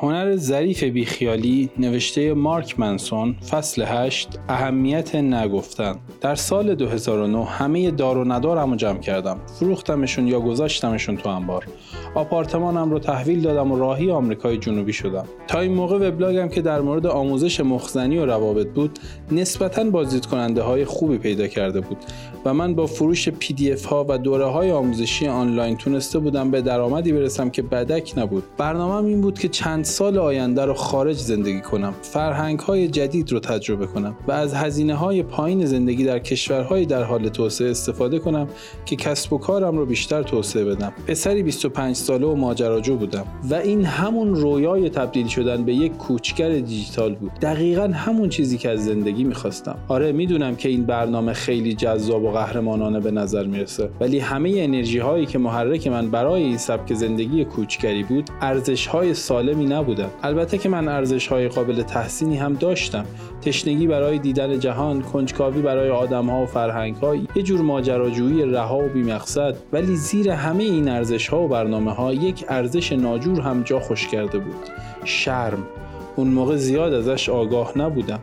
هنر 0.00 0.36
ظریف 0.36 0.84
بیخیالی 0.84 1.70
نوشته 1.78 2.34
مارک 2.34 2.80
منسون 2.80 3.36
فصل 3.50 3.82
8 3.82 4.28
اهمیت 4.48 5.14
نه 5.14 5.37
گفتن. 5.37 5.96
در 6.20 6.34
سال 6.34 6.74
2009 6.74 7.44
همه 7.44 7.90
دار 7.90 8.18
و 8.18 8.32
ندارم 8.32 8.76
جمع 8.76 8.98
کردم. 8.98 9.40
فروختمشون 9.58 10.28
یا 10.28 10.40
گذاشتمشون 10.40 11.16
تو 11.16 11.28
انبار. 11.28 11.64
آپارتمانم 12.18 12.90
رو 12.90 12.98
تحویل 12.98 13.40
دادم 13.40 13.72
و 13.72 13.78
راهی 13.78 14.10
آمریکای 14.10 14.58
جنوبی 14.58 14.92
شدم. 14.92 15.24
تا 15.48 15.60
این 15.60 15.74
موقع 15.74 16.08
وبلاگم 16.08 16.48
که 16.48 16.62
در 16.62 16.80
مورد 16.80 17.06
آموزش 17.06 17.60
مخ‌زنی 17.60 18.18
و 18.18 18.26
روابط 18.26 18.66
بود 18.66 18.98
نسبتا 19.32 19.84
بازدید 19.84 20.26
کننده 20.26 20.62
های 20.62 20.84
خوبی 20.84 21.18
پیدا 21.18 21.46
کرده 21.46 21.80
بود 21.80 21.96
و 22.44 22.54
من 22.54 22.74
با 22.74 22.86
فروش 22.86 23.28
PDF 23.28 23.84
ها 23.84 24.06
و 24.08 24.18
دوره 24.18 24.44
های 24.44 24.70
آموزشی 24.70 25.28
آنلاین 25.28 25.76
تونسته 25.76 26.18
بودم 26.18 26.50
به 26.50 26.62
درآمدی 26.62 27.12
برسم 27.12 27.50
که 27.50 27.62
بدک 27.62 28.14
نبود. 28.16 28.44
برنامه 28.58 29.08
این 29.08 29.20
بود 29.20 29.38
که 29.38 29.48
چند 29.48 29.84
سال 29.84 30.18
آینده 30.18 30.64
رو 30.64 30.74
خارج 30.74 31.16
زندگی 31.16 31.60
کنم 31.60 31.94
فرهنگ 32.02 32.58
های 32.58 32.88
جدید 32.88 33.32
رو 33.32 33.40
تجربه 33.40 33.86
کنم 33.86 34.16
و 34.28 34.32
از 34.32 34.54
هزینه 34.54 34.94
های 34.94 35.22
پایین 35.22 35.66
زندگی 35.66 36.04
در 36.04 36.18
کشورهای 36.18 36.86
در 36.86 37.02
حال 37.02 37.28
توسعه 37.28 37.70
استفاده 37.70 38.18
کنم 38.18 38.48
که 38.86 38.96
کسب 38.96 39.32
و 39.32 39.38
کارم 39.38 39.78
رو 39.78 39.86
بیشتر 39.86 40.22
توسعه 40.22 40.64
بدم. 40.64 40.92
پسری 41.06 41.42
25 41.42 41.96
ساله 42.08 42.26
و 42.26 42.34
ماجراجو 42.34 42.96
بودم 42.96 43.24
و 43.50 43.54
این 43.54 43.84
همون 43.84 44.34
رویای 44.34 44.90
تبدیل 44.90 45.26
شدن 45.26 45.64
به 45.64 45.74
یک 45.74 45.96
کوچگر 45.96 46.48
دیجیتال 46.48 47.14
بود. 47.14 47.32
دقیقا 47.42 47.82
همون 47.82 48.28
چیزی 48.28 48.58
که 48.58 48.70
از 48.70 48.84
زندگی 48.84 49.24
می‌خواستم. 49.24 49.78
آره 49.88 50.12
می‌دونم 50.12 50.56
که 50.56 50.68
این 50.68 50.84
برنامه 50.84 51.32
خیلی 51.32 51.74
جذاب 51.74 52.24
و 52.24 52.30
قهرمانانه 52.30 53.00
به 53.00 53.10
نظر 53.10 53.44
می‌رسه 53.44 53.90
ولی 54.00 54.18
همه 54.18 54.52
انرژی 54.56 54.98
هایی 54.98 55.26
که 55.26 55.38
محرک 55.38 55.86
من 55.86 56.10
برای 56.10 56.42
این 56.42 56.56
سبک 56.56 56.94
زندگی 56.94 57.44
کوچگری 57.44 58.02
بود 58.02 58.30
ارزش 58.40 58.86
های 58.86 59.14
سالمی 59.14 59.66
نبودن. 59.66 60.08
البته 60.22 60.58
که 60.58 60.68
من 60.68 60.88
ارزش 60.88 61.26
های 61.26 61.48
قابل 61.48 61.82
تحسینی 61.82 62.36
هم 62.36 62.54
داشتم. 62.54 63.04
تشنگی 63.42 63.86
برای 63.86 64.18
دیدن 64.18 64.58
جهان 64.58 65.02
کنجکاوی 65.02 65.62
برای 65.62 65.90
آدم 65.90 66.30
ها 66.30 66.42
و 66.42 66.46
فرهنگ 66.46 66.96
ها 66.96 67.14
یه 67.14 67.42
جور 67.42 67.60
ماجراجویی 67.60 68.42
رها 68.42 68.78
و 68.78 68.88
بیمقصد 68.88 69.56
ولی 69.72 69.96
زیر 69.96 70.30
همه 70.30 70.62
این 70.62 70.88
ارزش 70.88 71.28
ها 71.28 71.42
و 71.42 71.48
برنامه 71.48 71.87
ها 71.92 72.12
یک 72.12 72.44
ارزش 72.48 72.92
ناجور 72.92 73.40
هم 73.40 73.62
جا 73.62 73.80
خوش 73.80 74.08
کرده 74.08 74.38
بود. 74.38 74.56
شرم. 75.04 75.66
اون 76.16 76.28
موقع 76.28 76.56
زیاد 76.56 76.92
ازش 76.92 77.28
آگاه 77.28 77.78
نبودم. 77.78 78.20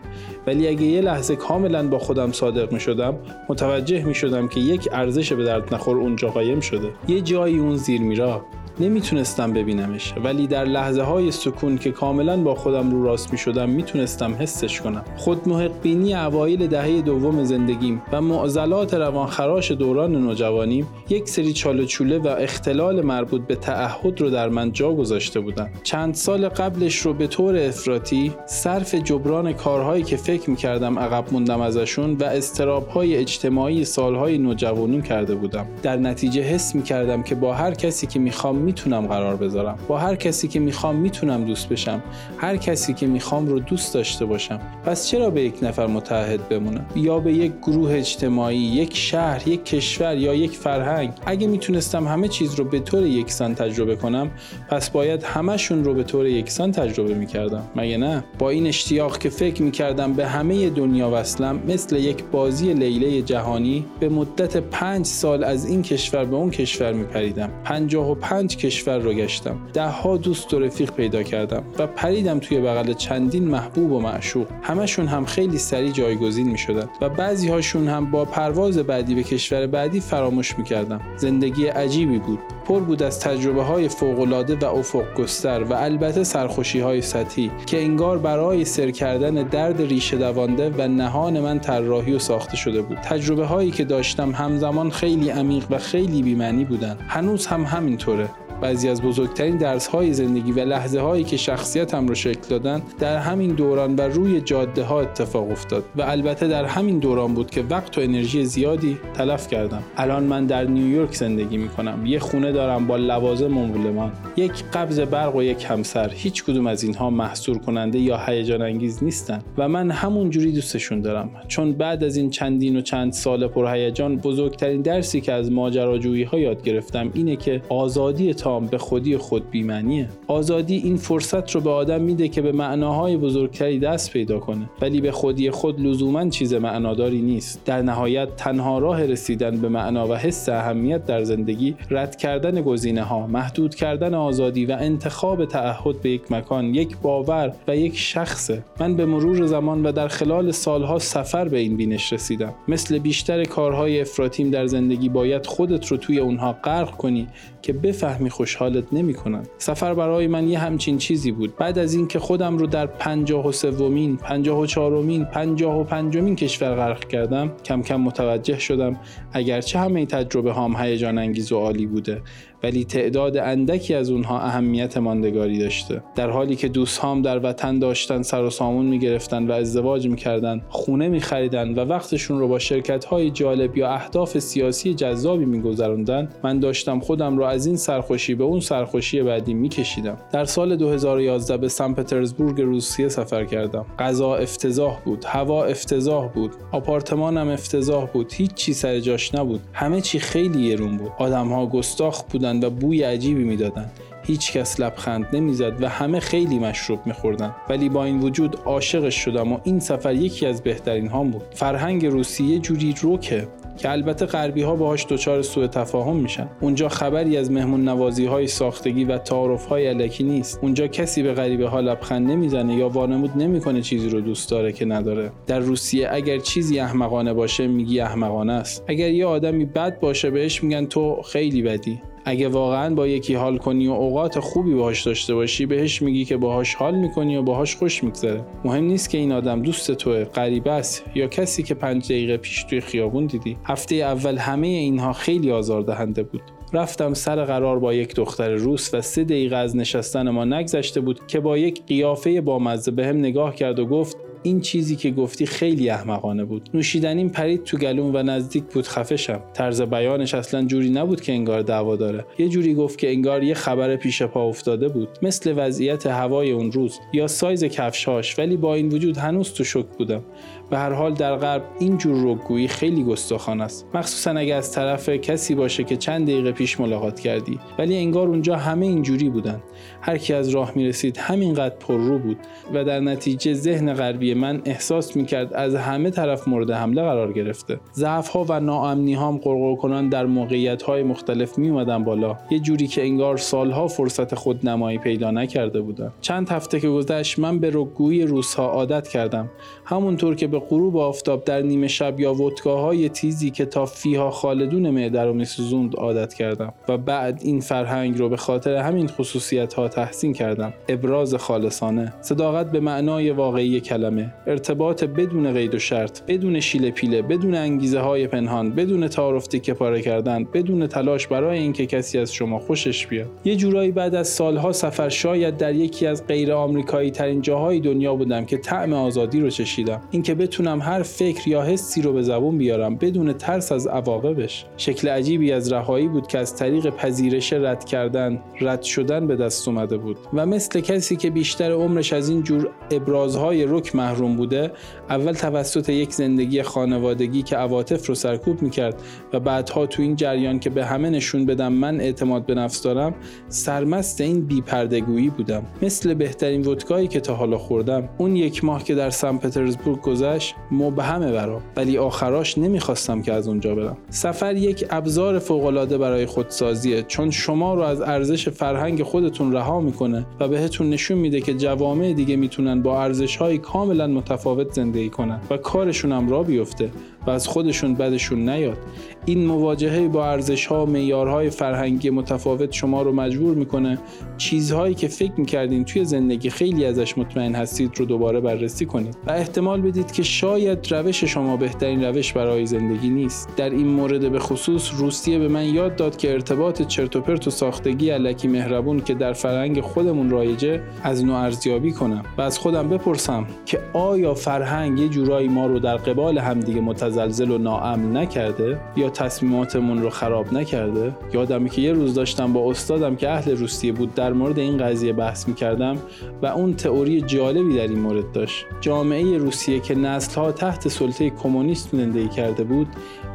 ولی 0.47 0.67
اگه 0.67 0.83
یه 0.83 1.02
لحظه 1.02 1.35
کاملا 1.35 1.88
با 1.88 1.99
خودم 1.99 2.31
صادق 2.31 2.73
می 2.73 2.80
شدم 2.80 3.16
متوجه 3.49 4.03
می 4.03 4.16
شدم 4.16 4.47
که 4.47 4.59
یک 4.59 4.89
ارزش 4.91 5.33
به 5.33 5.43
درد 5.43 5.73
نخور 5.73 5.97
اونجا 5.97 6.27
قایم 6.30 6.59
شده. 6.59 6.89
یه 7.08 7.21
جایی 7.21 7.59
اون 7.59 7.75
زیر 7.75 8.02
میرا 8.02 8.45
نمی‌تونستم 8.80 9.54
ببینمش. 9.54 10.14
ولی 10.23 10.48
در 10.48 10.66
لحظه 10.66 11.02
های 11.02 11.31
سکون 11.31 11.78
که 11.78 11.92
کاملا 11.92 12.38
با 12.38 12.56
خودم 12.56 12.92
رو 12.92 13.04
راست 13.04 13.32
می 13.32 13.38
شدم 13.38 13.70
می‌تونستم 13.70 14.36
حسش 14.40 14.82
کنم. 14.82 15.06
خود 15.17 15.48
محق 15.48 15.72
بینی 15.84 16.16
اوایل 16.16 16.67
دهه 16.67 17.02
دوم 17.02 17.44
زندگیم 17.44 18.02
و 18.12 18.22
معضلات 18.22 18.94
روانخراش 18.94 19.72
دوران 19.72 20.12
نوجوانیم 20.12 20.88
یک 21.09 21.30
سری 21.30 21.54
چال 21.54 21.86
چوله 21.86 22.17
و 22.17 22.28
اختلال 22.28 23.02
مربوط 23.02 23.42
به 23.42 23.56
تعهد 23.56 24.22
رو 24.22 24.30
در 24.30 24.50
من 24.50 24.72
جا 24.72 24.94
گذاشته 24.94 25.39
بودم 25.39 25.70
چند 25.84 26.14
سال 26.14 26.50
قبلش 26.50 26.98
رو 26.98 27.14
به 27.14 27.28
طور 27.28 27.58
افراطی 27.58 28.32
صرف 28.45 28.95
جبران 28.95 29.54
کارهایی 29.54 30.04
که 30.04 30.17
فکر 30.17 30.50
می‌کردم 30.50 31.00
عقب 31.00 31.34
موندم 31.34 31.62
ازشون 31.62 32.14
و 32.14 32.23
استرابهای 32.23 33.16
اجتماعی 33.16 33.86
سالهای 33.86 34.38
نوجوانیم 34.38 35.02
کرده 35.02 35.36
بودم. 35.36 35.67
در 35.84 35.98
نتیجه 35.98 36.42
حس 36.42 36.76
می‌کردم 36.76 37.23
که 37.23 37.36
با 37.36 37.54
هر 37.54 37.73
کسی 37.73 38.08
که 38.08 38.20
می‌خوام 38.20 38.64
می‌تونم 38.66 39.08
قرار 39.08 39.35
بذارم. 39.35 39.77
با 39.88 39.97
هر 39.97 40.16
کسی 40.16 40.47
که 40.47 40.59
می‌خوام 40.59 40.95
می‌تونم 40.95 41.45
دوست 41.45 41.69
بشم. 41.69 42.03
هر 42.38 42.58
کسی 42.58 42.94
که 42.94 43.08
می‌خوام 43.08 43.47
رو 43.47 43.59
دوست 43.59 43.94
داشته 43.94 44.25
باشم. 44.25 44.59
پس 44.85 45.08
چرا 45.08 45.30
به 45.30 45.41
یک 45.41 45.55
نفر 45.61 45.88
متحد 45.88 46.49
بمونم؟ 46.49 46.86
یا 46.95 47.19
به 47.19 47.33
یک 47.33 47.52
گروه 47.61 47.91
اجتماعی 47.93 48.58
یک 48.58 48.95
شهر 48.97 49.47
یک 49.47 49.65
کشور 49.65 50.17
یا 50.17 50.33
یک 50.33 50.52
فرهنگ. 50.52 51.09
اگه 51.25 51.48
می‌تونستم 51.48 52.08
همه 52.08 52.27
چیز 52.27 52.55
رو 52.55 52.64
به 52.64 52.80
طور 52.80 53.05
یکسان 53.05 53.55
تجربه 53.55 53.95
کنم 53.95 54.31
پس 54.70 54.89
باید 54.89 55.23
همشون 55.23 55.83
رو 55.83 55.93
به 55.93 56.04
طور 56.04 56.27
یکسان 56.27 56.71
تجربه 56.71 57.14
می‌کردم. 57.14 57.64
مگه 57.75 57.98
نه؟ 57.98 58.23
با 58.39 58.49
این 58.49 58.67
اشتیاق 58.67 59.17
که 59.17 59.30
فکر 59.30 59.61
می‌کردم 59.61 60.14
به 60.14 60.27
همه 60.27 60.70
دنیا 60.70 61.11
وصلم 61.14 61.59
مثل 61.67 61.95
یک 61.95 62.23
بازی 62.31 62.73
لیله 62.73 63.21
جهانی 63.21 63.86
به 63.99 64.09
مدت 64.09 64.58
پنج 64.58 65.05
سال 65.05 65.43
از 65.43 65.65
این 65.65 65.81
کشور 65.81 66.25
به 66.25 66.36
اون 66.36 66.49
کشور 66.49 66.93
میپریدم. 66.93 67.49
پنجاه 67.64 68.11
و 68.11 68.15
پنج 68.15 68.55
کشور 68.58 68.98
رو 68.98 69.14
گشتم. 69.14 69.58
ها 69.77 70.17
دوست 70.17 70.54
و 70.54 70.60
رفیق 70.60 70.92
پیدا 70.92 71.23
کردم 71.23 71.64
و 71.80 71.88
پریدم 71.88 72.39
توی 72.39 72.60
بغل 72.60 72.93
چندین 72.93 73.48
محبوب 73.48 73.92
و 73.92 73.99
معشوق. 73.99 74.48
همشون 74.61 75.08
هم 75.08 75.26
خیلی 75.26 75.58
سریع 75.58 75.92
جایگزین 75.92 76.48
می 76.48 76.58
شدن 76.58 76.89
و 77.02 77.10
بعضی 77.10 77.49
هاشون 77.49 77.88
هم 77.88 78.11
با 78.11 78.26
پرواز 78.26 78.77
بعدی 78.77 79.16
به 79.16 79.23
کشور 79.23 79.67
بعدی 79.67 79.99
فراموش 79.99 80.58
می 80.58 80.64
کردم. 80.64 81.02
زندگی 81.17 81.66
عجیبی 81.66 82.20
بود. 82.20 82.39
پر 82.66 82.80
بود 82.80 83.04
از 83.04 83.20
تجربه 83.20 83.64
های 83.64 83.89
فوقالعاده 83.89 84.55
و 84.55 84.66
افق 84.66 85.14
گستر 85.14 85.64
و 85.64 85.73
البته 85.73 86.23
سرخوشی 86.23 86.80
های 86.80 87.02
سطحی 87.02 87.52
که 87.66 87.82
انگار 87.82 88.17
برای 88.17 88.66
سر 88.66 88.92
کردن 88.92 89.33
درد 89.33 89.82
ریشه 89.82 90.17
دوانده 90.17 90.70
و 90.70 90.87
نهان 90.87 91.39
من 91.39 91.60
طراحی 91.60 92.14
و 92.14 92.20
ساخته 92.20 92.58
شده 92.58 92.82
بود. 92.82 92.98
تجربه 92.98 93.45
هایی 93.45 93.72
که 93.72 93.83
داشتم 93.83 94.32
همزمان 94.32 94.89
خیلی 94.89 95.30
عمیق 95.30 95.66
و 95.70 95.77
خیلی 95.77 96.23
بیمعنی 96.23 96.66
بودن. 96.66 96.98
هنوز 97.08 97.48
هم 97.48 97.64
همینطوره. 97.64 98.30
بعضی 98.61 98.89
از 98.89 99.02
بزرگترین 99.02 99.58
درس 99.58 99.88
های 99.88 100.14
زندگی 100.14 100.52
و 100.52 100.60
لحظه 100.60 100.99
هایی 100.99 101.23
که 101.23 101.38
شخصیتم 101.38 102.08
رو 102.08 102.16
شکل 102.16 102.49
دادن 102.49 102.82
در 102.99 103.17
همین 103.17 103.52
دوران 103.52 103.95
و 103.95 104.02
روی 104.02 104.42
جاده 104.42 104.83
ها 104.83 105.02
اتفاق 105.02 105.52
افتاد 105.52 105.83
و 105.95 106.02
البته 106.02 106.48
در 106.48 106.66
همین 106.66 106.99
دوران 106.99 107.33
بود 107.33 107.52
که 107.52 107.64
وقت 107.70 107.98
و 107.98 108.02
انرژی 108.02 108.45
زیادی 108.45 108.98
تلف 109.14 109.48
کردم. 109.48 109.83
الان 109.98 110.23
من 110.23 110.45
در 110.45 110.64
نیویورک 110.64 111.16
زندگی 111.16 111.58
می 111.58 111.70
کنم 111.70 112.05
یه 112.05 112.20
خونه 112.20 112.52
دارم 112.52 112.88
با 112.88 112.98
لوازم 112.98 113.48
مولمان 113.48 114.11
یک 114.38 114.64
قبض 114.73 114.99
برق 114.99 115.36
و 115.36 115.43
یک 115.43 115.66
همسر. 115.70 116.11
هیچ 116.14 116.43
کدوم 116.43 116.67
از 116.67 116.83
اینها 116.83 117.10
محصور 117.10 117.58
کننده 117.58 117.99
یا 117.99 118.17
هیجان 118.17 118.61
انگیز 118.61 119.04
نیستن 119.04 119.42
و 119.58 119.67
من 119.67 119.92
همون 119.92 120.30
جوری 120.30 120.52
دوستشون 120.52 121.02
دارم. 121.02 121.30
چون 121.48 121.73
بعد 121.73 122.04
از 122.04 122.17
این 122.17 122.30
چندین 122.30 122.77
و 122.77 122.82
چند 122.82 123.14
سال 123.14 123.48
پرهیجان 123.48 124.17
بزرگترین 124.17 124.82
درسی 124.82 125.22
که 125.22 125.33
از 125.33 125.52
ماجراجویی 125.52 126.23
ها 126.23 126.39
یاد 126.39 126.64
گرفتم 126.64 127.11
اینه 127.14 127.36
که 127.36 127.61
آزادی 127.70 128.33
تام 128.45 128.66
به 128.66 128.78
خودی 128.78 129.18
خود 129.18 129.50
بیمنیه 129.50 130.10
آزادی 130.28 130.78
این 130.78 130.98
فرصت 130.98 131.51
رو 131.51 131.62
به 131.62 131.69
آدم 131.69 132.01
میده 132.01 132.28
که 132.28 132.42
به 132.42 132.51
معناهای 132.51 133.18
بزرگتری 133.18 133.80
دست 133.80 134.12
پیدا 134.12 134.39
کنه. 134.39 134.69
ولی 134.81 135.01
به 135.01 135.12
خودی 135.12 135.51
خود 135.51 135.81
لزوما 135.81 136.30
چیز 136.30 136.54
معناداری 136.54 137.22
نیست. 137.22 137.66
در 137.66 137.81
نهایت 137.81 138.36
تنها 138.36 138.80
راه 138.80 139.06
رسیدن 139.06 139.57
به 139.57 139.69
معنا 139.69 140.07
و 140.07 140.16
حس 140.16 140.50
اهمیت 140.50 141.06
در 141.06 141.24
زندگی 141.24 141.75
رد 141.89 142.16
کردن 142.16 142.62
گزینه 142.62 143.04
ها 143.04 143.28
محدود 143.28 143.75
کردن 143.75 144.13
آزادی 144.13 144.66
و 144.66 144.78
انتخاب 144.80 145.45
تعهد 145.45 146.01
به 146.01 146.10
یک 146.10 146.31
مکان 146.31 146.66
یک 146.66 146.98
باور 146.98 147.54
و 147.68 147.75
یک 147.75 147.98
شخصه. 147.98 148.63
من 148.80 148.95
به 148.95 149.06
مرور 149.06 149.45
زمان 149.45 149.86
و 149.86 149.92
در 149.92 150.07
خلال 150.07 150.51
سالها 150.51 151.00
سفر 151.00 151.48
به 151.48 151.57
این 151.57 151.78
بینش 151.78 152.13
رسیدم. 152.13 152.54
مثل 152.68 152.98
بیشتر 152.98 153.44
کارهای 153.44 154.01
افراتیم 154.01 154.50
در 154.50 154.66
زندگی 154.66 155.10
باید 155.10 155.45
خودت 155.45 155.88
رو 155.88 155.98
توی 155.98 156.19
اونها 156.19 156.54
غرق 156.54 156.92
کنی 156.92 157.28
که 157.62 157.74
بفهمی 157.74 158.30
خوشحالت 158.36 158.84
نمی‌کنن 158.92 159.44
سفر 159.57 159.94
برای 159.94 160.28
من 160.28 160.48
یه 160.48 160.60
همچین 160.60 160.98
چیزی 160.98 161.31
بود. 161.31 161.56
بعد 161.56 161.80
از 161.80 161.94
اینکه 161.94 162.19
خودم 162.19 162.57
رو 162.57 162.68
در 162.68 162.86
پنجاه 162.86 163.48
و 163.48 163.51
سومین 163.51 164.18
پنجاه 164.18 164.60
و 164.60 164.66
چهارمین 164.66 165.25
پنجاه 165.25 165.80
و 165.80 165.84
پنجمین 165.84 166.36
کشور 166.36 166.75
غرق 166.75 167.07
کردم 167.07 167.51
کم 167.66 167.81
کم 167.81 168.01
متوجه 168.01 168.60
شدم 168.60 169.00
اگرچه 169.34 169.80
همه 169.80 170.06
تجربه 170.06 170.51
هام 170.51 170.75
هیجان 170.78 171.18
انگیز 171.18 171.51
و 171.51 171.57
عالی 171.57 171.86
بوده 171.86 172.22
ولی 172.63 172.86
تعداد 172.86 173.38
اندکی 173.38 173.94
از 173.94 174.10
اونها 174.10 174.40
اهمیت 174.40 174.98
ماندگاری 174.98 175.60
داشته. 175.60 176.02
در 176.16 176.30
حالی 176.30 176.56
که 176.56 176.68
دوست 176.68 176.98
هام 176.98 177.22
در 177.22 177.40
وطن 177.46 177.80
داشتن 177.80 178.22
سر 178.22 178.44
و 178.44 178.50
سامون 178.50 178.86
می‌گرفتن 178.86 179.48
و 179.48 179.52
ازدواج 179.52 180.08
می‌کردن 180.08 180.62
خونه 180.70 181.08
میخریدن 181.08 181.74
و 181.74 181.80
وقتشون 181.80 182.40
رو 182.40 182.48
با 182.48 182.60
شرکت 182.60 183.06
های 183.06 183.31
جالب 183.31 183.78
یا 183.78 183.90
اهداف 183.90 184.40
سیاسی 184.40 184.94
جذابی 184.94 185.46
میگذروندن 185.46 186.30
من 186.44 186.60
داشتم 186.60 187.00
خودم 187.00 187.38
رو 187.38 187.44
از 187.44 187.66
این 187.66 187.76
سرخوشی 187.76 188.25
به 188.33 188.44
اون 188.44 188.60
سرخوشی 188.60 189.22
بعدی 189.22 189.54
میکشیدم. 189.54 190.18
در 190.31 190.45
سال 190.45 190.75
2011 190.75 191.57
به 191.57 191.68
سن 191.68 191.94
پترزبورگ 191.94 192.62
روسیه 192.62 193.07
سفر 193.07 193.45
کردم. 193.45 193.86
غذا 194.00 194.36
افتضاح 194.36 195.00
بود 195.06 195.25
هوا 195.27 195.66
افتضاح 195.66 196.27
بود 196.27 196.51
آپارتمانم 196.72 197.50
افتضاح 197.50 198.06
بود 198.06 198.33
هیچ 198.33 198.54
چی 198.54 198.74
سر 198.74 199.00
جاش 199.00 199.36
نبود. 199.36 199.62
همه 199.74 200.01
چی 200.01 200.19
خیلی 200.19 200.62
یرون 200.62 200.98
بود. 200.98 201.12
آدمها 201.18 201.66
گستاخ 201.66 202.24
بودن 202.24 202.63
و 202.63 202.69
بوی 202.69 203.04
عجیبی 203.04 203.44
می‌دادند 203.44 203.92
هیچ 204.24 204.54
کس 204.54 204.80
لبخند 204.80 205.28
نمی‌زد 205.33 205.83
و 205.83 205.89
همه 205.89 206.19
خیلی 206.19 206.60
مشروب 206.60 207.00
میخوردن. 207.06 207.56
ولی 207.69 207.89
با 207.89 208.04
این 208.04 208.19
وجود 208.19 208.57
عاشقش 208.66 209.16
شدم 209.16 209.54
و 209.54 209.57
این 209.63 209.80
سفر 209.80 210.13
یکی 210.13 210.45
از 210.45 210.62
بهترین 210.63 211.07
هام 211.07 211.31
بود. 211.31 211.44
فرهنگ 211.51 212.06
روسیه 212.06 212.60
جوری 212.60 212.95
روکه 213.01 213.48
که 213.77 213.92
البته 213.92 214.25
غربی 214.25 214.62
ها 214.62 214.75
باهاش 214.75 215.06
دچار 215.10 215.42
سوء 215.42 215.68
تفاهم 215.68 216.16
میشن. 216.16 216.48
اونجا 216.62 216.89
خبری 216.89 217.38
از 217.38 217.51
مهمون 217.51 217.88
نوازی 217.88 218.25
های 218.25 218.48
ساختگی 218.48 219.04
و 219.06 219.18
تعارف 219.18 219.66
های 219.66 219.88
علکی 219.88 220.24
نیست. 220.24 220.60
اونجا 220.62 220.88
کسی 220.88 221.24
به 221.24 221.33
غریبه 221.33 221.68
ها 221.68 221.80
لبخند 221.80 222.31
نمی‌زنه 222.31 222.75
یا 222.75 222.89
وانمود 222.89 223.31
نمی‌کنه 223.38 223.81
چیزی 223.81 224.10
رو 224.10 224.22
دوست 224.22 224.51
داره 224.51 224.72
که 224.72 224.86
نداره. 224.86 225.31
در 225.48 225.60
روسیه 225.60 226.07
اگر 226.12 226.38
چیزی 226.38 226.80
احمقانه 226.80 227.33
باشه 227.33 227.68
میگی 227.68 228.00
احمقانه 228.00 228.54
است. 228.54 228.83
اگر 228.88 229.10
یه 229.10 229.25
آدمی 229.25 229.66
بد 229.66 230.00
باشه 230.00 230.30
بهش 230.30 230.63
میگن 230.63 230.86
تو 230.86 231.21
خیلی 231.21 231.62
بدی. 231.62 232.01
اگه 232.25 232.48
واقعا 232.48 232.95
با 232.95 233.07
یکی 233.07 233.33
حال 233.33 233.57
کنی 233.57 233.88
و 233.88 233.92
اوقات 233.92 234.39
خوبی 234.39 234.74
باهاش 234.74 235.04
داشته 235.04 235.36
باشی 235.36 235.66
بهش 235.66 236.01
میگی 236.01 236.25
که 236.25 236.38
باهاش 236.38 236.75
حال 236.75 236.95
می‌کنی 236.95 237.38
و 237.38 237.42
باهاش 237.42 237.75
خوش 237.75 238.04
میگذره. 238.04 238.45
مهم 238.66 238.83
نیست 238.83 239.10
که 239.10 239.18
این 239.18 239.31
آدم 239.31 239.62
دوست 239.62 239.92
توه 239.92 240.24
غریبه 240.24 240.72
است 240.72 241.04
یا 241.16 241.27
کسی 241.27 241.63
که 241.63 241.74
پنج 241.74 242.06
دقیقه 242.06 242.38
پیش 242.38 242.63
توی 242.63 242.81
خیابون 242.81 243.25
دیدی. 243.25 243.57
هفته 243.63 243.95
اول 243.95 244.38
همه 244.38 244.68
اینها 244.68 245.13
خیلی 245.13 245.51
آزاردهنده 245.51 246.24
بود. 246.24 246.42
رفتم 246.74 247.13
سر 247.13 247.44
قرار 247.44 247.80
با 247.80 247.94
یک 247.94 248.16
دختر 248.16 248.50
روس 248.50 248.94
و 248.94 249.01
سه 249.01 249.24
دقیقه 249.24 249.56
از 249.56 249.75
نشستن 249.75 250.30
ما 250.30 250.45
نگذشته 250.45 251.01
بود 251.01 251.28
که 251.28 251.39
با 251.39 251.57
یک 251.57 251.86
قیافه 251.88 252.42
بامزه 252.42 252.92
به 252.92 253.07
هم 253.07 253.18
نگاه 253.18 253.56
کرد 253.56 253.80
و 253.80 253.86
گفت 253.86 254.15
این 254.45 254.62
چیزی 254.62 254.95
که 254.95 255.12
گفتی 255.12 255.45
خیلی 255.45 255.89
احمقانه 255.89 256.45
بود. 256.45 256.69
نوشیدنیم 256.74 257.30
پرید 257.30 257.63
تو 257.63 257.77
گلوم 257.77 258.15
و 258.15 258.24
نزدیک 258.24 258.63
بود 258.63 258.88
خفشم 258.88 259.42
طرز 259.53 259.81
بیانش 259.81 260.33
اصلا 260.33 260.65
جوری 260.65 260.89
نبود 260.89 261.21
که 261.21 261.33
انگار 261.33 261.62
دعوا 261.62 261.95
داره. 261.95 262.25
یه 262.38 262.50
جوری 262.50 262.74
گفت 262.74 263.00
که 263.00 263.09
انگار 263.09 263.44
یه 263.44 263.53
خبر 263.53 263.95
پیش 263.95 264.24
پا 264.24 264.47
افتاده 264.47 264.88
بود. 264.88 265.09
مثل 265.21 265.53
وضعیت 265.57 266.07
هوای 266.07 266.51
اون 266.51 266.71
روز. 266.71 267.00
یا 267.13 267.27
سایز 267.27 267.63
کفشهاش. 267.63 268.39
ولی 268.39 268.57
با 268.57 268.75
این 268.75 268.89
وجود 268.89 269.18
هنوز 269.18 269.53
تو 269.53 269.63
شک 269.63 269.86
بودم. 269.97 270.21
به 270.69 270.77
هر 270.77 270.94
حال 270.94 271.13
در 271.13 271.36
غرب 271.36 271.63
این 271.80 271.97
جور 271.97 272.31
رکگویی 272.31 272.68
خیلی 272.68 273.03
گستاخان 273.03 273.62
است. 273.62 273.86
مخصوصا 273.94 274.31
اگه 274.31 274.56
از 274.56 274.71
طرف 274.71 275.09
کسی 275.09 275.56
باشه 275.56 275.83
که 275.83 275.97
چند 275.97 276.27
دقیقه 276.27 276.51
پیش 276.51 276.80
ملاقات 276.80 277.19
کردی. 277.19 277.59
ولی 277.80 277.97
انگار 277.97 278.27
اونجا 278.27 278.56
همه 278.56 278.86
اینجوری 278.86 279.30
بودن. 279.30 279.63
هر 280.01 280.18
کی 280.18 280.33
از 280.33 280.50
راه 280.50 280.71
می‌رسید 280.75 281.18
همینقدر 281.18 281.75
پررو 281.75 282.19
بود 282.19 282.38
و 282.74 282.83
در 282.83 283.00
نتیجه 283.00 283.53
ذهن 283.53 283.94
غربی 283.94 284.35
من 284.36 284.62
احساس 284.66 285.16
می‌کرد 285.16 285.54
از 285.54 285.76
همه 285.76 286.10
طرف 286.10 286.48
مورد 286.48 286.72
حمله 286.72 287.02
قرار 287.02 287.34
گرفته. 287.34 287.80
ضعف 287.94 288.28
ها 288.28 288.46
و 288.50 288.60
ناامنی 288.60 289.14
هام 289.14 289.38
قرقر 289.38 289.76
کنان 289.76 290.10
در 290.10 290.26
موقعیت 290.26 290.82
های 290.84 291.04
مختلف 291.04 291.58
می 291.58 291.70
اومدن 291.70 292.04
بالا. 292.04 292.38
یه 292.50 292.60
جوری 292.60 292.88
که 292.88 293.02
انگار 293.02 293.38
سالها 293.38 293.88
فرصت 293.88 294.36
خود 294.36 294.70
نمایی 294.70 294.98
پیدا 294.98 295.32
نکرده 295.32 295.82
بودن. 295.82 296.12
چند 296.22 296.50
هفته 296.50 296.80
که 296.80 296.90
گذشت 296.90 297.40
من 297.40 297.60
به 297.60 297.70
رکگویی 297.74 298.24
روزها 298.24 298.68
عادت 298.68 299.08
کردم. 299.08 299.50
همونطور 299.86 300.36
که 300.36 300.48
به 300.48 300.60
غروب 300.60 300.98
آفتاب 300.98 301.44
در 301.44 301.62
نیمه 301.62 301.88
شب 301.88 302.20
یا 302.20 302.34
ودکاهای 302.34 303.10
تیزی 303.10 303.52
که 303.52 303.66
تا 303.66 303.86
فیها 303.86 304.31
خالدون 304.31 304.90
معده 304.90 305.24
رو 305.24 305.34
میسوزوند 305.34 305.96
عادت 305.96 306.34
کردم 306.34 306.74
و 306.90 306.98
بعد 306.98 307.40
این 307.44 307.60
فرهنگ 307.60 308.18
رو 308.18 308.30
به 308.30 308.38
خاطر 308.38 308.76
همین 308.76 309.08
خصوصیت 309.08 309.74
ها 309.74 309.88
تحسین 309.88 310.34
کردم. 310.34 310.74
ابراز 310.90 311.36
خالصانه. 311.36 312.14
صداقت 312.22 312.72
به 312.72 312.80
معنای 312.80 313.31
واقعی 313.31 313.81
کلمه. 313.81 314.25
ارتباط 314.48 315.04
بدون 315.04 315.54
قید 315.54 315.75
و 315.75 315.80
شرط 315.80 316.22
بدون 316.27 316.60
شیله 316.60 316.92
پیله 316.92 317.22
بدون 317.22 317.56
انگیزه 317.56 318.00
های 318.00 318.27
پنهان 318.27 318.72
بدون 318.72 319.07
تعارف 319.07 319.48
تیکه 319.48 319.74
پاره 319.74 320.01
کردن 320.01 320.44
بدون 320.44 320.88
تلاش 320.88 321.27
برای 321.27 321.60
اینکه 321.60 321.86
کسی 321.86 322.19
از 322.19 322.33
شما 322.33 322.60
خوشش 322.60 323.07
بیاد. 323.07 323.27
یه 323.45 323.56
جورایی 323.56 323.92
بعد 323.92 324.16
از 324.16 324.27
سالها 324.27 324.72
سفر 324.72 325.10
شاید 325.10 325.57
در 325.57 325.75
یکی 325.75 326.07
از 326.07 326.27
غیر 326.27 326.54
آمریکایی 326.54 327.12
ترین 327.12 327.42
جاهای 327.42 327.80
دنیا 327.80 328.16
بودم 328.16 328.45
که 328.45 328.57
طعم 328.57 328.94
آزادی 328.94 329.39
رو 329.39 329.50
چشیدم. 329.50 330.01
اینکه 330.12 330.36
بتونم 330.36 330.81
هر 330.81 331.01
فکر 331.01 331.48
یا 331.48 331.62
حسی 331.62 332.01
رو 332.01 332.13
به 332.13 332.21
زبون 332.21 332.57
بیارم 332.57 332.95
بدون 332.95 333.33
ترس 333.33 333.71
از 333.71 333.88
عواقبش. 333.88 334.66
شکل 334.78 335.10
عجیبی 335.10 335.51
از 335.51 335.71
رهایی 335.74 336.07
بود 336.07 336.28
که 336.28 336.39
از 336.39 336.56
طریق 336.56 336.89
پذیرش 336.89 337.54
رد 337.54 337.86
کردن 337.86 338.42
رد 338.62 338.81
شدن 338.81 339.28
به 339.28 339.36
دست 339.36 339.68
اومده 339.68 339.98
بود. 339.98 340.18
و 340.33 340.45
مثل 340.45 340.80
کسی 340.80 341.16
که 341.16 341.30
بیشتر 341.30 341.71
عمرش 341.71 342.13
از 342.13 342.30
این 342.30 342.44
جور 342.44 342.69
ابرازهای 342.92 343.66
رک 343.66 343.95
محروم 344.06 344.36
بوده 344.36 344.72
اول 345.10 345.34
توسط 345.34 345.90
یک 345.90 346.13
زندگی 346.13 346.63
خانوادگی 346.63 347.42
که 347.42 347.56
عواطف 347.56 348.07
رو 348.07 348.16
سرکوب 348.16 348.62
می‌کرد 348.62 349.02
و 349.34 349.40
بعدها 349.40 349.86
تو 349.86 350.02
این 350.02 350.16
جریان 350.16 350.60
که 350.60 350.69
به 350.69 350.86
همه 350.86 351.10
نشون 351.10 351.46
بدم 351.46 351.74
من 351.74 352.02
اعتماد 352.02 352.46
به 352.46 352.56
نفس 352.56 352.81
دارم 352.81 353.16
سرمست 353.50 354.22
این 354.22 354.46
بیپردگویی 354.46 355.30
بودم. 355.30 355.63
مثل 355.81 356.13
بهترین 356.13 356.68
ودکایی 356.68 357.07
که 357.07 357.19
تا 357.19 357.36
حالا 357.36 357.57
خوردم. 357.57 358.10
اون 358.18 358.36
یک 358.36 358.63
ماه 358.63 358.84
که 358.84 358.96
در 358.96 359.10
سن 359.10 359.38
پترزبورگ 359.38 360.02
گذشت 360.02 360.56
مبهمه 360.72 361.31
برام. 361.31 361.62
ولی 361.78 361.98
آخراش 361.98 362.57
نمی‌خواستم 362.57 363.22
که 363.22 363.34
از 363.34 363.48
اونجا 363.48 363.75
برم. 363.75 363.98
سفر 364.10 364.56
یک 364.56 364.86
ابزار 364.90 365.40
فوقالعاده 365.40 365.98
برای 365.98 366.25
خودسازیه. 366.25 367.04
چون 367.04 367.31
شما 367.31 367.74
رو 367.74 367.81
از 367.81 368.02
ارزش 368.02 368.50
فرهنگ 368.50 369.04
خودتون 369.04 369.54
رها 369.54 369.80
می‌کنه 369.80 370.25
و 370.40 370.48
بهتون 370.48 370.90
نشون 370.90 371.18
میده 371.18 371.42
که 371.42 371.54
جوامع 371.54 372.13
دیگه 372.13 372.36
می‌تونن 372.36 372.81
با 372.81 373.04
ارزش 373.04 373.36
های 373.36 373.57
کاملا 373.95 374.13
متفاوت 374.19 374.74
زندگی 374.74 375.09
کنن 375.09 375.42
و 375.50 375.57
کارشون 375.57 376.12
هم 376.12 376.30
را 376.30 376.44
بیفته. 376.44 376.92
و 377.27 377.30
از 377.30 377.48
خودشون 377.48 377.94
بدشون 377.94 378.50
نیاد. 378.50 378.77
این 379.25 379.45
مواجهه 379.45 380.07
با 380.07 380.25
ارزش 380.25 380.66
ها 380.66 380.86
و 380.86 380.89
معیارهای 380.89 381.50
فرهنگی 381.50 382.10
متفاوت 382.10 382.72
شما 382.72 383.01
رو 383.01 383.12
مجبور 383.12 383.56
می‌کنه 383.56 383.98
چیزهایی 384.38 384.95
که 384.95 385.07
فکر 385.07 385.33
می‌کردین 385.38 385.86
توی 385.86 386.06
زندگی 386.06 386.50
خیلی 386.50 386.86
ازش 386.86 387.18
مطمئن 387.18 387.56
هستید 387.56 387.92
رو 387.98 388.06
دوباره 388.06 388.39
بررسی 388.39 388.86
کنید. 388.86 389.18
و 389.27 389.31
احتمال 389.31 389.81
بدید 389.81 390.12
که 390.12 390.24
شاید 390.24 390.94
روش 390.94 391.24
شما 391.24 391.57
بهترین 391.57 392.04
روش 392.04 392.33
برای 392.33 392.66
زندگی 392.66 393.10
نیست. 393.10 393.50
در 393.57 393.69
این 393.69 393.88
مورد 393.88 394.31
به 394.31 394.39
خصوص 394.39 394.92
روسیه 394.98 395.39
به 395.39 395.48
من 395.48 395.66
یاد 395.66 395.95
داد 395.95 396.18
که 396.18 396.33
ارتباط 396.33 396.81
چرت 396.81 397.16
و 397.16 397.21
پرت 397.21 397.48
و 397.48 397.51
ساختگی 397.51 398.10
علکی 398.10 398.48
مهربون 398.48 399.00
که 399.00 399.13
در 399.13 399.33
فرهنگ 399.33 399.81
خودمون 399.81 400.30
رایجه 400.30 400.81
از 401.04 401.25
نوع 401.25 401.36
ارزیابی 401.36 401.92
کنم. 401.92 402.24
و 402.38 402.42
از 402.42 402.60
خودم 402.60 402.89
بپرسم 402.89 403.48
که 403.66 403.80
آیا 403.94 404.33
فرهنگ 404.33 405.00
یه 405.00 405.07
جورایی 405.07 405.48
ما 405.48 405.68
رو 405.68 405.80
در 405.80 405.98
قبال 405.98 406.38
همدیگه 406.38 406.81
متزلزل 407.16 407.52
و 407.52 407.58
ناامن 407.58 408.18
نکرده 408.18 408.80
یا 408.96 409.10
تصمیماتمون 409.10 410.02
رو 410.02 410.10
خراب 410.10 410.54
نکرده؟ 410.54 411.14
یادمه 411.34 411.70
که 411.70 411.82
یه 411.82 411.94
روز 411.94 412.14
داشتم 412.14 412.54
با 412.54 412.72
استادم 412.72 413.16
که 413.16 413.30
اهل 413.30 413.58
روسیه 413.58 413.92
بود 413.92 414.16
در 414.16 414.34
مورد 414.34 414.60
این 414.60 414.78
قضیه 414.78 415.14
بحث 415.14 415.48
می‌کردم 415.48 415.98
و 416.42 416.46
اون 416.46 416.74
تئوری 416.74 417.22
جالبی 417.22 417.76
در 417.76 417.88
این 417.88 418.00
مورد 418.00 418.32
داشت. 418.32 418.66
جامعه 418.82 419.38
روسیه 419.38 419.80
که 419.80 419.96
نسلها 419.96 420.52
تحت 420.52 420.88
سلطه 420.88 421.30
کمونیست 421.30 421.90
زندگی 421.92 422.28
کرده 422.28 422.64
بود 422.64 422.88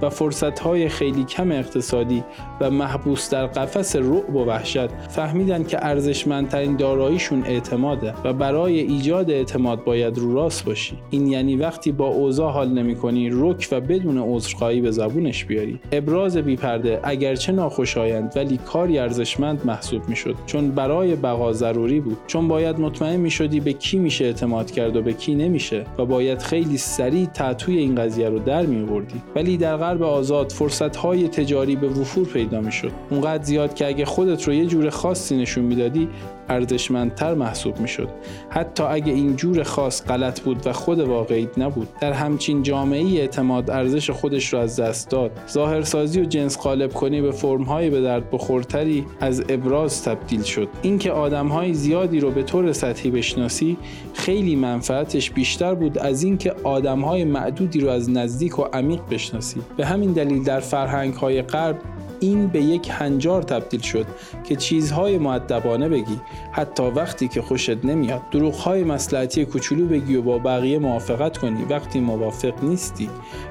و 0.03 0.11
فرصتهای 0.11 0.89
خیلی 0.89 1.25
کم 1.25 1.53
اقتصادی 1.53 2.25
و 2.61 2.71
محبوس 2.71 3.31
در 3.31 3.47
قفس 3.47 3.97
رعب 3.97 4.37
و 4.37 4.45
وحشت 4.45 4.89
فهمیدن 4.89 5.65
که 5.65 5.87
ارزشمندترین 5.87 6.77
داراییشون 6.77 7.43
اعتماده 7.45 8.15
و 8.25 8.33
برای 8.33 8.81
ایجاد 8.81 9.31
اعتماد 9.31 9.85
باید 9.85 10.19
رو 10.19 10.35
راست 10.35 10.65
باشی. 10.65 10.99
این 11.11 11.27
یعنی 11.27 11.57
وقتی 11.57 11.93
با 11.93 12.07
اوضاع 12.07 12.53
حال 12.53 12.69
نمی‌کنی 12.69 13.31
رک 13.33 13.70
و 13.73 13.81
بدون 13.81 14.19
عذرخواهی 14.19 14.81
به 14.81 14.91
زبونش 14.91 15.45
بیاری. 15.45 15.81
ابراز 15.93 16.37
بیپرده 16.37 17.01
اگرچه 17.03 17.53
ناخوشایند 17.53 18.33
ولی 18.37 18.57
کاری 18.57 18.99
ارزشمند 18.99 19.61
محسوب 19.65 20.09
می‌شد. 20.09 20.35
چون 20.47 20.71
برای 20.71 21.17
بقا 21.17 21.53
ضروری 21.53 22.01
بود. 22.01 22.17
چون 22.27 22.49
باید 22.49 22.81
مطمئن 22.81 23.17
می‌شدی 23.17 23.61
به 23.61 23.73
کی 23.73 23.99
میشه 23.99 24.25
اعتماد 24.25 24.71
کرد 24.71 24.97
و 24.97 25.03
به 25.03 25.13
کی 25.13 25.35
نمیشه 25.35 25.85
و 25.99 26.05
باید 26.05 26.39
خیلی 26.39 26.77
سریع 26.77 27.27
تعطوی 27.27 27.79
این 27.79 27.95
قضیه 27.95 28.29
رو 28.29 28.39
در 28.39 28.67
میوردی 28.67 29.23
ولی 29.35 29.57
در 29.57 29.77
غرب 29.77 30.03
آزاد 30.03 30.53
فرصت 30.53 30.97
های 30.97 31.29
تجاری 31.29 31.77
به 31.77 31.89
وفور 31.89 32.27
پیدا 32.27 32.61
می‌شد. 32.61 32.91
اونقدر 33.11 33.43
زیاد 33.43 33.75
که 33.75 33.87
اگه 33.87 34.05
خودت 34.05 34.43
رو 34.49 34.55
یه 34.55 34.67
جور 34.67 34.91
خاصی 34.91 35.37
نشون 35.37 35.65
می‌دادی 35.65 36.09
ارزشمندتر 36.51 37.35
محسوب 37.35 37.81
می‌شد. 37.81 38.09
حتی 38.51 38.83
اگه 38.83 39.13
این 39.13 39.37
جور 39.37 39.63
خاص 39.63 40.05
غلط 40.07 40.41
بود 40.41 40.67
و 40.67 40.73
خود 40.73 41.01
واقعیت 41.01 41.59
نبود 41.59 41.89
در 42.01 42.13
همچین 42.13 42.63
جامعه 42.63 43.19
اعتماد 43.21 43.71
ارزش 43.71 44.11
خودش 44.11 44.53
رو 44.53 44.59
از 44.59 44.81
دست 44.81 45.11
داد. 45.11 45.31
ظاهرسازی 45.51 46.21
و 46.21 46.25
جنس 46.25 46.59
قالب 46.59 46.93
کنی 46.93 47.21
به 47.21 47.31
فرمهای 47.31 47.91
به 47.91 48.01
درد 48.01 48.31
بخورتری 48.31 49.07
از 49.21 49.45
ابراز 49.49 50.03
تبدیل 50.05 50.43
شد. 50.43 50.69
اینکه 50.83 51.13
آدمهای 51.13 51.75
زیادی 51.75 52.21
رو 52.21 52.31
به 52.31 52.43
طور 52.43 52.73
سطحی 52.73 53.11
بشناسی 53.11 53.77
خیلی 54.15 54.57
منفعتش 54.57 55.31
بیشتر 55.31 55.75
بود 55.75 55.99
از 55.99 56.23
اینکه 56.23 56.55
آدمهای 56.65 57.25
معدودی 57.25 57.81
رو 57.81 57.89
از 57.89 58.11
نزدیک 58.11 58.59
و 58.59 58.63
عمیق 58.63 59.01
بشناسی. 59.11 59.61
به 59.77 59.87
همین 59.87 60.13
دلیل 60.13 60.45
در 60.45 60.61
فرهنگ 60.61 61.15
های 61.15 61.43
غرب 61.43 61.77
این 62.21 62.47
به 62.47 62.63
یک 62.63 62.89
هنجار 62.93 63.43
تبدیل 63.43 63.81
شد 63.81 64.07
که 64.45 64.57
چیزهای 64.57 65.19
معدبانه 65.19 65.89
بگی 65.89 66.21
حتی 66.53 66.83
وقتی 66.83 67.29
که 67.29 67.43
خوشت 67.43 67.85
نمیاد. 67.85 68.23
دروغهای 68.31 68.85
مسلحتی 68.85 69.45
کوچولو 69.45 69.87
بگی 69.87 70.17
و 70.17 70.23
با 70.23 70.39
بقیه 70.39 70.79
موافقت 70.79 71.39
کنی. 71.39 71.65
وقتی 71.71 72.01
موافق 72.01 72.65
نیستی. 72.65 73.09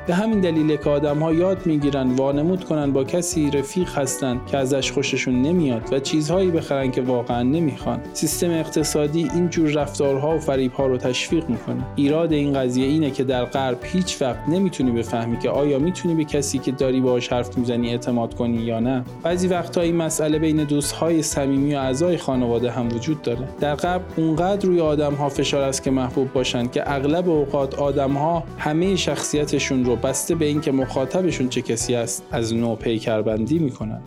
به 0.07 0.15
همین 0.15 0.39
دلیل 0.39 0.75
که 0.75 0.89
آدمها 0.89 1.33
یاد 1.33 1.65
می‌گیرن 1.65 2.11
وانمود 2.11 2.63
کنن 2.63 2.93
با 2.93 3.03
کسی 3.03 3.51
رفیق 3.51 3.97
هستن 3.97 4.41
که 4.45 4.57
ازش 4.57 4.91
خوششون 4.91 5.41
نمیاد 5.41 5.93
و 5.93 5.99
چیزهایی 5.99 6.51
بخرن 6.51 6.91
که 6.91 7.01
واقعا 7.01 7.43
نمی‌خوان. 7.43 7.99
سیستم 8.13 8.49
اقتصادی 8.49 9.29
این 9.33 9.49
جور 9.49 9.69
رفتارها 9.69 10.35
و 10.35 10.39
فریبها 10.39 10.87
رو 10.87 10.97
تشویق 10.97 11.49
می‌کنه. 11.49 11.85
ایراد 11.95 12.33
این 12.33 12.53
قضیه 12.53 12.87
اینه 12.87 13.11
که 13.11 13.23
در 13.23 13.45
غرب 13.45 13.79
هیچ 13.83 14.21
وقت 14.21 14.49
نمی‌تونی 14.49 14.91
بفهمی 14.91 15.39
که 15.39 15.49
آیا 15.49 15.79
می‌تونی 15.79 16.15
به 16.15 16.23
کسی 16.23 16.59
که 16.59 16.71
داری 16.71 17.01
باهاش 17.01 17.27
حرف 17.33 17.57
می‌زنی 17.57 17.89
اعتماد 17.89 18.35
کنی 18.35 18.58
یا 18.61 18.79
نه. 18.79 19.03
بعضی 19.23 19.47
وقتها 19.47 19.83
این 19.83 19.95
مسئله 19.95 20.39
بین 20.39 20.63
دوستهای 20.63 21.21
صمیمی 21.21 21.75
و 21.75 21.77
اعضای 21.77 22.17
خانواده 22.17 22.71
هم 22.71 22.87
وجود 22.87 23.21
داره. 23.21 23.47
در 23.59 23.75
غرب 23.75 24.01
اونقدر 24.17 24.67
روی 24.67 24.79
آدم 24.79 25.13
ها 25.13 25.29
فشار 25.29 25.61
است 25.61 25.83
که 25.83 25.91
محبوب 25.91 26.33
باشن 26.33 26.67
که 26.67 26.91
اغلب 26.93 27.29
اوقات 27.29 27.75
آدم 27.75 28.11
ها 28.11 28.43
همه 28.57 28.95
شخصیتشون 28.95 29.85
رو 29.85 29.95
بسته 29.95 30.35
به 30.35 30.45
اینکه 30.45 30.71
مخاطبشون 30.71 31.49
چه 31.49 31.61
کسی 31.61 31.95
است 31.95 32.23
از 32.31 32.55
نو 32.55 32.75
پیکربندی 32.75 33.59
می‌کنن. 33.59 34.01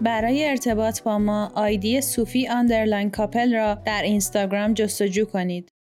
برای 0.00 0.48
ارتباط 0.48 1.02
با 1.02 1.18
ما 1.18 1.50
آیدی 1.54 2.00
صوفی 2.00 2.48
underline 2.48 3.10
couple 3.10 3.54
را 3.54 3.74
در 3.74 4.02
اینستاگرام 4.02 4.74
جستجو 4.74 5.24
کنید. 5.24 5.72